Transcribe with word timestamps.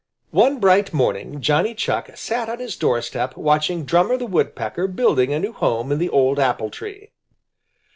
One 0.31 0.59
bright 0.59 0.95
morning 0.95 1.41
Johnny 1.41 1.75
Chuck 1.75 2.09
sat 2.15 2.49
on 2.49 2.57
his 2.57 2.75
door 2.75 3.03
step 3.03 3.37
watching 3.37 3.85
Drummer 3.85 4.17
the 4.17 4.25
Woodpecker 4.25 4.87
building 4.87 5.31
a 5.31 5.37
new 5.37 5.53
home 5.53 5.91
in 5.91 5.99
the 5.99 6.09
old 6.09 6.39
apple 6.39 6.71
tree. 6.71 7.11